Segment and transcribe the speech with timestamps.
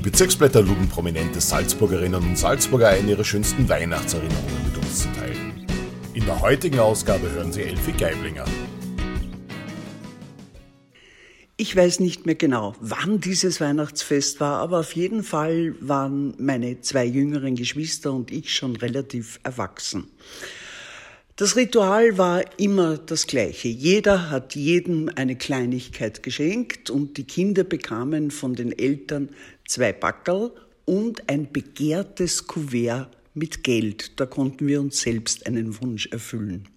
[0.00, 5.66] Die Bezirksblätter luden prominente Salzburgerinnen und Salzburger ein, ihre schönsten Weihnachtserinnerungen mit uns zu teilen.
[6.14, 8.46] In der heutigen Ausgabe hören Sie Elfie Geiblinger.
[11.58, 16.80] Ich weiß nicht mehr genau, wann dieses Weihnachtsfest war, aber auf jeden Fall waren meine
[16.80, 20.06] zwei jüngeren Geschwister und ich schon relativ erwachsen.
[21.40, 23.68] Das Ritual war immer das gleiche.
[23.68, 29.30] Jeder hat jedem eine Kleinigkeit geschenkt und die Kinder bekamen von den Eltern
[29.66, 30.52] zwei Backerl
[30.84, 34.20] und ein begehrtes Kuvert mit Geld.
[34.20, 36.68] Da konnten wir uns selbst einen Wunsch erfüllen.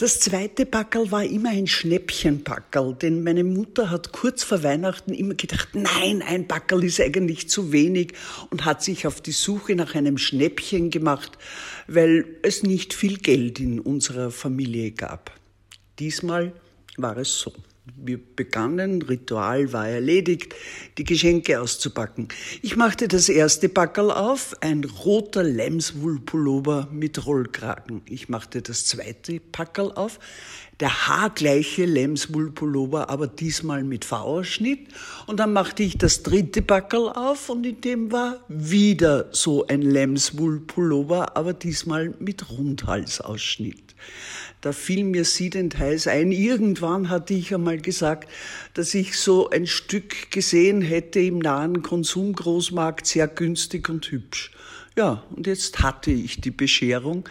[0.00, 5.34] Das zweite Packerl war immer ein Schnäppchenpackerl, denn meine Mutter hat kurz vor Weihnachten immer
[5.34, 8.14] gedacht, nein, ein Packerl ist eigentlich zu wenig
[8.48, 11.36] und hat sich auf die Suche nach einem Schnäppchen gemacht,
[11.86, 15.38] weil es nicht viel Geld in unserer Familie gab.
[15.98, 16.54] Diesmal
[16.96, 17.52] war es so.
[17.96, 20.54] Wir begannen, Ritual war erledigt,
[20.98, 22.28] die Geschenke auszupacken.
[22.62, 28.02] Ich machte das erste Packerl auf, ein roter Lemswollpullover mit Rollkragen.
[28.06, 30.18] Ich machte das zweite Packerl auf,
[30.80, 34.88] der haargleiche Lemswollpullover, aber diesmal mit V-Ausschnitt.
[35.26, 39.82] Und dann machte ich das dritte Packerl auf und in dem war wieder so ein
[39.82, 43.94] Lemswollpullover, aber diesmal mit Rundhalsausschnitt.
[44.62, 46.32] Da fiel mir siedend heiß ein.
[46.32, 48.28] Irgendwann hatte ich einmal gesagt,
[48.74, 54.50] dass ich so ein Stück gesehen hätte im nahen Konsumgroßmarkt, sehr günstig und hübsch.
[54.96, 57.28] Ja, und jetzt hatte ich die Bescherung.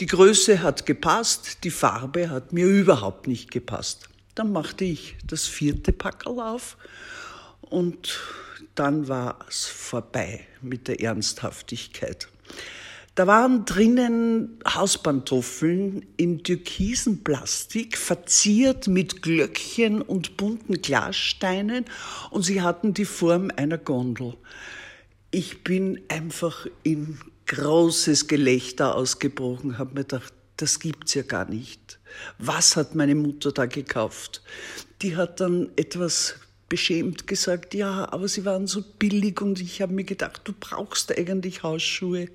[0.00, 4.08] Die Größe hat gepasst, die Farbe hat mir überhaupt nicht gepasst.
[4.34, 6.76] Dann machte ich das vierte Packerl auf
[7.60, 8.20] und
[8.74, 12.28] dann war es vorbei mit der Ernsthaftigkeit.
[13.18, 21.86] Da waren drinnen Hauspantoffeln in türkisen Plastik, verziert mit Glöckchen und bunten Glassteinen
[22.30, 24.34] und sie hatten die Form einer Gondel.
[25.32, 31.98] Ich bin einfach in großes Gelächter ausgebrochen, habe mir gedacht, das gibt's ja gar nicht.
[32.38, 34.44] Was hat meine Mutter da gekauft?
[35.02, 36.36] Die hat dann etwas
[36.68, 41.18] beschämt gesagt, ja, aber sie waren so billig und ich habe mir gedacht, du brauchst
[41.18, 42.28] eigentlich Hausschuhe.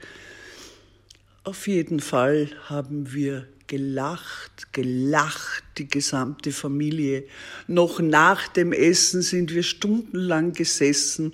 [1.46, 7.26] Auf jeden Fall haben wir gelacht, gelacht, die gesamte Familie.
[7.68, 11.34] Noch nach dem Essen sind wir stundenlang gesessen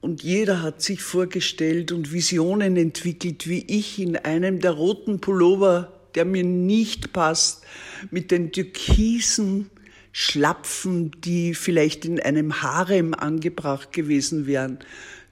[0.00, 5.92] und jeder hat sich vorgestellt und Visionen entwickelt, wie ich in einem der roten Pullover,
[6.14, 7.64] der mir nicht passt,
[8.10, 9.68] mit den türkisen
[10.12, 14.78] Schlapfen, die vielleicht in einem Harem angebracht gewesen wären,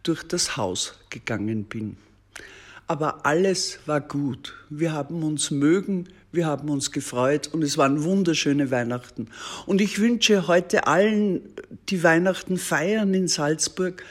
[0.02, 1.96] durch das Haus gegangen bin.
[2.90, 4.52] Aber alles war gut.
[4.68, 9.28] Wir haben uns mögen, wir haben uns gefreut und es waren wunderschöne Weihnachten.
[9.64, 11.40] Und ich wünsche heute allen,
[11.88, 14.02] die Weihnachten feiern in Salzburg,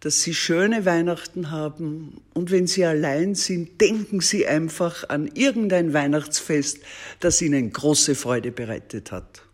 [0.00, 2.20] dass sie schöne Weihnachten haben.
[2.34, 6.80] Und wenn sie allein sind, denken sie einfach an irgendein Weihnachtsfest,
[7.20, 9.44] das ihnen große Freude bereitet hat.